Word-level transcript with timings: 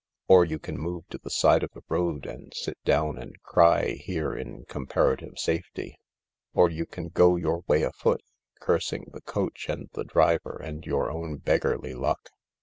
Or 0.27 0.43
you 0.45 0.57
can 0.57 0.79
move 0.79 1.07
to 1.11 1.19
the 1.19 1.29
side 1.29 1.61
of 1.61 1.73
the 1.73 1.83
road 1.87 2.25
and 2.25 2.51
sit 2.55 2.83
down 2.83 3.19
and 3.19 3.39
cry 3.43 3.89
here 3.89 4.33
in 4.33 4.65
comparative 4.65 5.37
safety. 5.37 5.95
Or 6.55 6.71
you 6.71 6.87
can 6.87 7.09
go 7.09 7.35
your 7.35 7.59
way 7.67 7.83
afoot, 7.83 8.23
cursing 8.59 9.11
the 9.13 9.21
coach 9.21 9.69
and 9.69 9.91
the 9.93 10.03
driver 10.03 10.59
and 10.59 10.83
your 10.87 11.11
own 11.11 11.37
beggarly 11.37 11.93
luck. 11.93 12.31